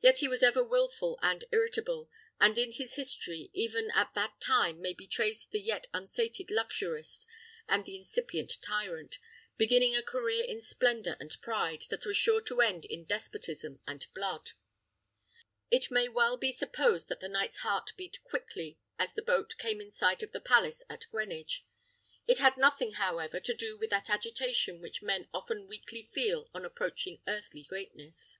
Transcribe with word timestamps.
Yet 0.00 0.20
he 0.20 0.26
was 0.26 0.42
ever 0.42 0.64
wilful 0.64 1.18
and 1.20 1.44
irritable, 1.52 2.08
and 2.40 2.56
in 2.56 2.72
his 2.72 2.94
history 2.94 3.50
even 3.52 3.90
at 3.90 4.14
that 4.14 4.40
time 4.40 4.80
may 4.80 4.94
be 4.94 5.06
traced 5.06 5.50
the 5.50 5.60
yet 5.60 5.86
unsated 5.92 6.50
luxurist, 6.50 7.26
and 7.68 7.84
the 7.84 7.94
incipient 7.94 8.56
tyrant, 8.62 9.18
beginning 9.58 9.94
a 9.94 10.02
career 10.02 10.42
in 10.44 10.62
splendour 10.62 11.14
and 11.20 11.38
pride 11.42 11.82
that 11.90 12.06
was 12.06 12.16
sure 12.16 12.40
to 12.40 12.62
end 12.62 12.86
in 12.86 13.04
despotism 13.04 13.80
and 13.86 14.06
blood. 14.14 14.52
It 15.70 15.90
may 15.90 16.08
well 16.08 16.38
be 16.38 16.52
supposed 16.52 17.10
that 17.10 17.20
the 17.20 17.28
knight's 17.28 17.58
heart 17.58 17.92
beat 17.98 18.24
quickly 18.24 18.78
as 18.98 19.12
the 19.12 19.20
boat 19.20 19.58
came 19.58 19.78
in 19.82 19.90
sight 19.90 20.22
of 20.22 20.32
the 20.32 20.40
palace 20.40 20.82
at 20.88 21.04
Greenwich. 21.10 21.66
It 22.26 22.38
had 22.38 22.56
nothing, 22.56 22.92
however, 22.92 23.38
to 23.40 23.52
do 23.52 23.76
with 23.76 23.90
that 23.90 24.08
agitation 24.08 24.80
which 24.80 25.02
men 25.02 25.28
often 25.34 25.66
weakly 25.66 26.08
feel 26.14 26.48
on 26.54 26.64
approaching 26.64 27.20
earthly 27.28 27.64
greatness. 27.64 28.38